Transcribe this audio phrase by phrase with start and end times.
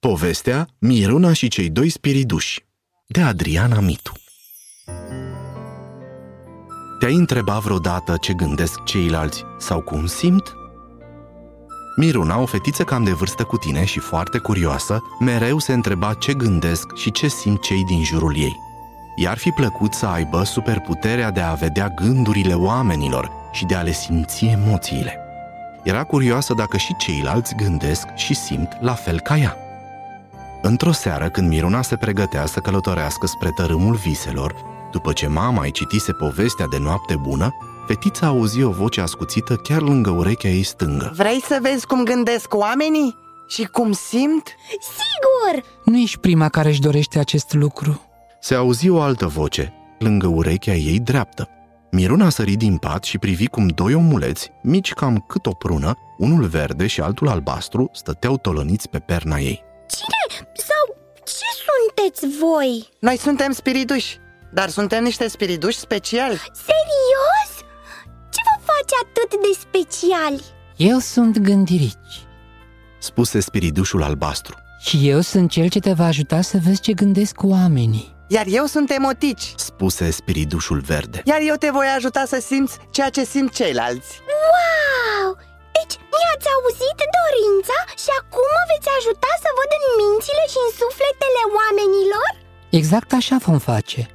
[0.00, 2.66] Povestea Miruna și cei doi spiriduși
[3.06, 4.12] de Adriana Mitu
[6.98, 10.54] Te-ai întrebat vreodată ce gândesc ceilalți sau cum simt?
[11.96, 16.34] Miruna, o fetiță cam de vârstă cu tine și foarte curioasă, mereu se întreba ce
[16.34, 18.56] gândesc și ce simt cei din jurul ei.
[19.16, 23.92] I-ar fi plăcut să aibă superputerea de a vedea gândurile oamenilor și de a le
[23.92, 25.18] simți emoțiile.
[25.84, 29.67] Era curioasă dacă și ceilalți gândesc și simt la fel ca ea.
[30.68, 34.54] Într-o seară, când Miruna se pregătea să călătorească spre tărâmul viselor,
[34.92, 37.54] după ce mama îi citise povestea de noapte bună,
[37.86, 41.12] fetița auzi o voce ascuțită chiar lângă urechea ei stângă.
[41.16, 43.16] Vrei să vezi cum gândesc oamenii?
[43.46, 44.54] Și cum simt?
[44.80, 45.64] Sigur!
[45.84, 48.00] Nu ești prima care își dorește acest lucru.
[48.40, 51.48] Se auzi o altă voce, lângă urechea ei dreaptă.
[51.90, 56.44] Miruna sări din pat și privi cum doi omuleți, mici cam cât o prună, unul
[56.44, 59.66] verde și altul albastru, stăteau tolăniți pe perna ei.
[62.14, 62.88] Cine sau ce sunteți voi?
[63.00, 64.18] Noi suntem spiriduși,
[64.52, 67.66] dar suntem niște spiriduși speciali Serios?
[68.30, 70.44] Ce vă face atât de speciali?
[70.76, 72.26] Eu sunt gândirici
[72.98, 74.54] Spuse spiridușul albastru.
[74.80, 78.16] și eu sunt cel ce te va ajuta să vezi ce gândesc oamenii.
[78.28, 81.22] Iar eu sunt emotici Spuse spiridușul verde.
[81.24, 84.10] Iar eu te voi ajuta să simți ceea ce simt ceilalți
[84.52, 85.30] Wow!
[85.76, 90.70] Deci mi-ați auzit dorința și acum mă veți ajuta să văd în mințile și în
[90.80, 91.07] sufletele oamenilor?
[92.70, 94.08] Exact așa vom face.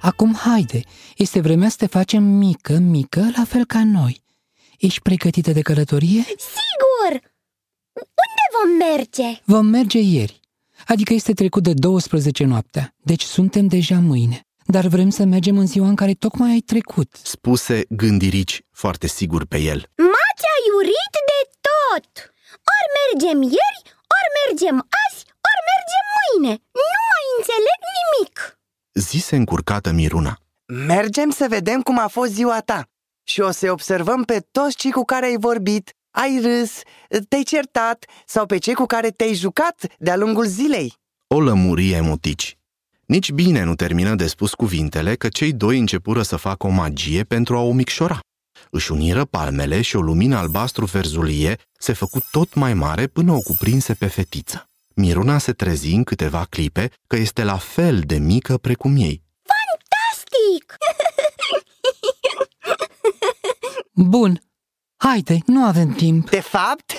[0.00, 0.80] Acum haide,
[1.16, 4.22] este vremea să te facem mică, mică, la fel ca noi.
[4.78, 6.22] Ești pregătită de călătorie?
[6.22, 7.12] Sigur!
[7.92, 9.40] Unde vom merge?
[9.44, 10.40] Vom merge ieri,
[10.86, 14.40] adică este trecut de 12 noaptea, deci suntem deja mâine.
[14.64, 17.18] Dar vrem să mergem în ziua în care tocmai ai trecut.
[17.22, 19.80] Spuse gândirici, foarte sigur pe el.
[20.12, 22.10] M-ați aiurit de tot!
[22.74, 23.80] Ori mergem ieri,
[24.16, 28.34] ori mergem azi, ori mergem mâine Nu mai înțeleg nimic!
[28.98, 30.38] Zise încurcată Miruna.
[30.86, 32.88] Mergem să vedem cum a fost ziua ta
[33.24, 36.80] Și o să observăm pe toți cei cu care ai vorbit Ai râs,
[37.28, 40.94] te-ai certat Sau pe cei cu care te-ai jucat de-a lungul zilei
[41.26, 42.58] O lămuri emotici.
[43.06, 47.22] Nici bine nu termină de spus cuvintele că cei doi începură să facă o magie
[47.22, 48.18] pentru a o micșora.
[48.70, 53.94] Își uniră palmele și o lumină albastru-verzulie se făcu tot mai mare până o cuprinse
[53.94, 54.68] pe fetiță.
[54.98, 59.22] Miruna se trezi în câteva clipe că este la fel de mică precum ei.
[59.42, 60.76] Fantastic!
[64.12, 64.40] Bun,
[64.96, 66.30] haide, nu avem timp.
[66.30, 66.92] De fapt,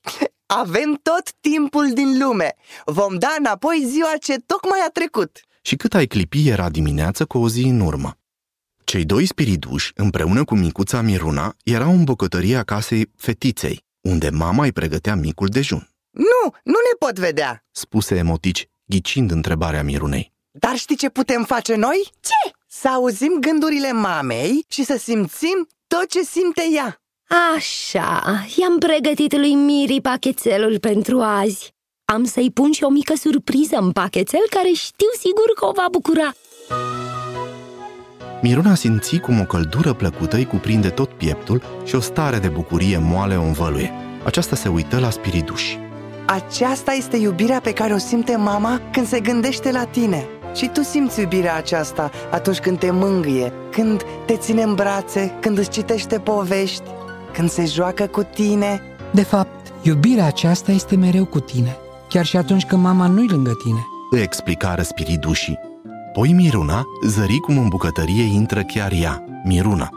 [0.62, 5.94] avem tot timpul din lume Vom da înapoi ziua ce tocmai a trecut Și cât
[5.94, 8.18] ai clipi era dimineață cu o zi în urmă.
[8.84, 14.72] Cei doi spiriduși, împreună cu micuța Miruna, erau în bucătăria casei fetiței, unde mama îi
[14.72, 15.89] pregătea micul dejun.
[16.10, 20.32] Nu, nu ne pot vedea Spuse emotici, ghicind întrebarea Mirunei.
[20.50, 22.10] Dar știi ce putem face noi?
[22.20, 22.52] Ce?
[22.66, 27.00] Să auzim gândurile mamei și să simțim tot ce simte ea
[27.56, 31.74] Așa, i-am pregătit lui Miri pachetelul pentru azi.
[32.04, 35.86] Am să-i pun și o mică surpriză în pachetel care știu sigur că o va
[35.90, 36.32] bucura.
[38.42, 42.98] Miruna simți cum o căldură plăcută îi cuprinde tot pieptul și o stare de bucurie
[42.98, 43.92] moale o învăluie.
[44.24, 45.78] Aceasta se uită la spiriduși.
[46.32, 50.82] Aceasta este iubirea pe care o simte mama când se gândește la tine Și tu
[50.82, 56.18] simți iubirea aceasta atunci când te mângâie Când te ține în brațe, când îți citește
[56.18, 56.82] povești
[57.32, 58.80] Când se joacă cu tine
[59.12, 61.76] De fapt, iubirea aceasta este mereu cu tine,
[62.08, 63.86] chiar și atunci când mama nu-i lângă tine.
[64.10, 65.58] Îi explicară spiridușii.
[66.12, 69.88] Poi Miruna zări cum în bucătărie intră chiar ea, Miruna,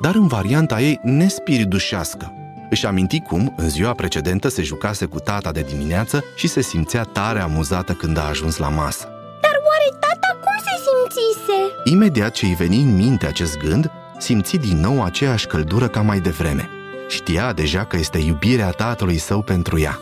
[0.00, 2.32] dar în varianta ei nespiridușească.
[2.74, 7.02] Își aminti cum, în ziua precedentă, se jucase cu tata de dimineață și se simțea
[7.02, 9.04] tare amuzată când a ajuns la masă.
[9.40, 11.90] Dar oare tata cum se simțise?
[11.92, 16.20] Imediat ce îi veni în minte acest gând, simți din nou aceeași căldură ca mai
[16.20, 16.68] devreme.
[17.08, 19.98] Știa deja că este iubirea tatălui său pentru ea.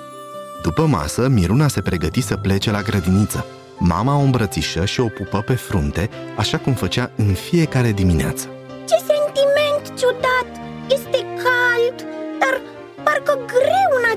[0.63, 3.47] După masă, Miruna se pregăti să plece la grădiniță.
[3.79, 8.49] Mama o îmbrățișă și o pupă pe frunte, așa cum făcea în fiecare dimineață.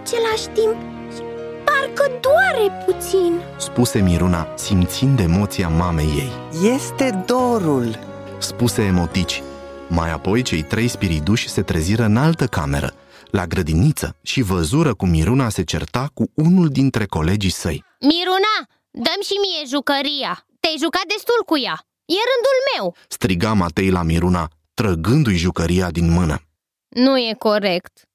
[0.05, 0.75] Același timp
[1.15, 1.21] și
[1.65, 6.31] parcă doare puțin Spuse Miruna, simțind emoția mamei ei.
[6.73, 7.99] Este dorul
[8.39, 9.43] Spuse emotici.
[9.89, 12.93] Mai apoi, cei trei spiriduși se treziră în altă cameră,
[13.31, 17.83] la grădiniță, și văzură cum Miruna se certa cu unul dintre colegii săi.
[17.99, 18.55] Miruna,
[18.91, 24.03] dăm și mie jucăria Te-ai jucat destul cu ea E rândul meu Striga Matei la
[24.03, 26.41] Miruna, trăgându-i jucăria din mână.
[26.87, 28.07] Nu e corect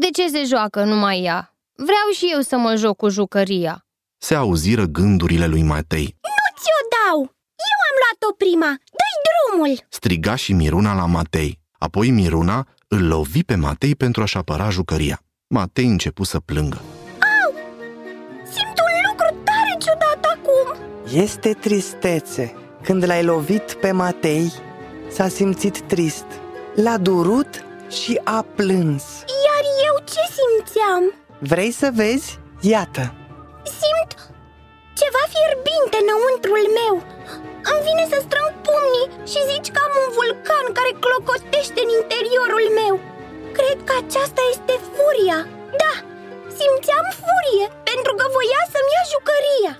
[0.00, 1.54] De ce se joacă numai ea?
[1.76, 3.84] Vreau și eu să mă joc cu jucăria
[4.22, 6.16] se auziră gândurile lui Matei.
[6.22, 7.18] Nu ți-o dau!
[7.70, 8.70] Eu am luat-o prima!
[8.98, 9.86] Dă-i drumul!
[9.88, 11.58] Striga și Miruna la Matei.
[11.78, 15.22] Apoi Miruna îl lovi pe Matei pentru a-și apăra jucăria.
[15.46, 16.80] Matei începu să plângă.
[18.44, 20.84] Simt un lucru tare ciudat acum!
[21.22, 22.54] Este tristețe.
[22.82, 24.52] Când l-ai lovit pe Matei,
[25.10, 26.26] s-a simțit trist.
[26.74, 29.02] L-a durut și a plâns.
[30.80, 31.04] Iar eu ce simțeam?
[31.50, 32.28] Vrei să vezi?
[32.74, 33.04] Iată!
[33.80, 34.10] Simt
[35.00, 36.94] ceva fierbinte înăuntrul meu
[37.70, 42.66] Îmi vine să strâng pumnii și zici că am un vulcan care clocotește în interiorul
[42.80, 42.94] meu
[43.58, 45.38] Cred că aceasta este furia
[45.82, 45.94] Da,
[46.58, 49.72] simțeam furie pentru că voia să-mi ia jucăria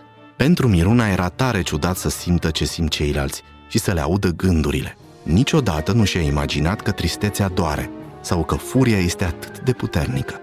[0.43, 3.41] Pentru Miruna era tare ciudat să simtă ce simt ceilalți
[3.73, 4.97] și să le audă gândurile.
[5.23, 10.41] Niciodată nu și-a imaginat că tristețea doare sau că furia este atât de puternică.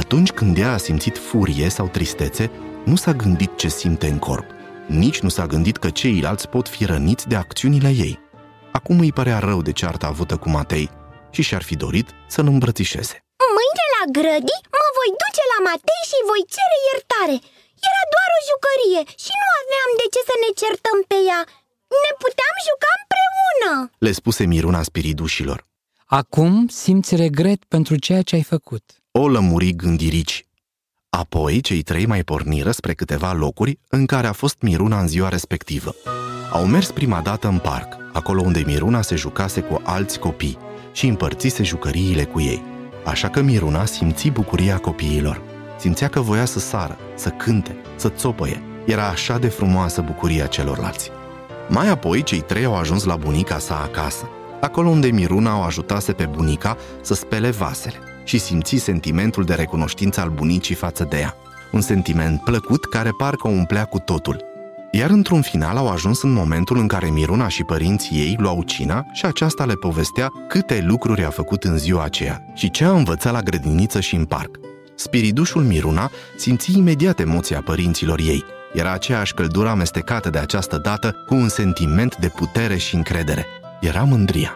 [0.00, 2.44] Atunci când ea a simțit furie sau tristețe,
[2.84, 4.46] nu s-a gândit ce simte în corp.
[5.02, 8.14] Nici nu s-a gândit că ceilalți pot fi răniți de acțiunile ei.
[8.78, 10.90] Acum îi părea rău de cearta avută cu Matei
[11.34, 13.16] și și-ar fi dorit să-l îmbrățișeze.
[13.56, 17.36] Mâine la grădi mă voi duce la Matei și voi cere iertare
[17.88, 21.40] Era doar o jucărie și nu aveam de ce să ne certăm pe ea
[22.04, 23.72] Ne puteam juca împreună
[24.04, 25.58] Le spuse Miruna spiridușilor.
[26.20, 26.52] Acum
[26.82, 28.84] simți regret pentru ceea ce ai făcut.
[29.18, 30.46] O lămuri gândirici.
[31.10, 35.28] Apoi, cei trei mai porniră spre câteva locuri în care a fost Miruna în ziua
[35.28, 35.94] respectivă.
[36.52, 40.58] Au mers prima dată în parc, acolo unde Miruna se jucase cu alți copii
[40.92, 42.62] și împărțise jucăriile cu ei.
[43.04, 45.42] Așa că Miruna simți bucuria copiilor.
[45.78, 48.62] Simțea că voia să sară, să cânte, să țopăie.
[48.86, 51.10] Era așa de frumoasă bucuria celorlalți.
[51.68, 54.28] Mai apoi, cei trei au ajuns la bunica sa acasă,
[54.60, 60.20] acolo unde Miruna o ajutase pe bunica să spele vasele și simți sentimentul de recunoștință
[60.20, 61.36] al bunicii față de ea.
[61.72, 64.44] Un sentiment plăcut care parcă o umplea cu totul.
[64.90, 69.06] Iar într-un final au ajuns în momentul în care Miruna și părinții ei luau cina
[69.12, 73.32] și aceasta le povestea câte lucruri a făcut în ziua aceea și ce a învățat
[73.32, 74.58] la grădiniță și în parc.
[74.94, 78.44] Spiridușul Miruna simți imediat emoția părinților ei.
[78.72, 83.46] Era aceeași căldură amestecată de această dată cu un sentiment de putere și încredere.
[83.80, 84.54] Era mândria.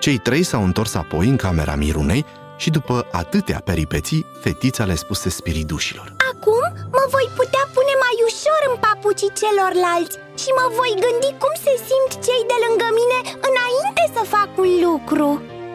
[0.00, 2.24] Cei trei s-au întors apoi în camera Mirunei
[2.62, 6.06] și după atâtea peripeții, fetița le spuse spiridușilor.
[6.32, 6.62] Acum
[6.96, 11.74] mă voi putea pune mai ușor în papucii celorlalți Și mă voi gândi cum se
[11.88, 13.18] simt cei de lângă mine
[13.48, 15.28] înainte să fac un lucru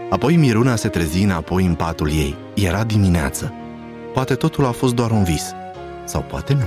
[0.09, 2.35] Apoi Miruna se trezi înapoi în patul ei.
[2.53, 3.53] Era dimineață.
[4.13, 5.51] Poate totul a fost doar un vis.
[6.05, 6.65] Sau poate nu.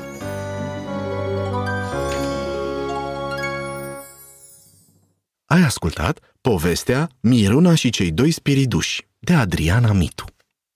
[5.47, 10.31] Ai ascultat povestea Miruna și cei doi spiriduși de Adriana Mitu.